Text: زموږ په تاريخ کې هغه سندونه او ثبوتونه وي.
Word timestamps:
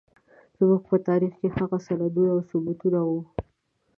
زموږ 0.57 0.81
په 0.89 0.95
تاريخ 1.07 1.33
کې 1.41 1.47
هغه 1.57 1.77
سندونه 1.87 2.29
او 2.35 2.39
ثبوتونه 2.49 2.99
وي. 3.09 3.21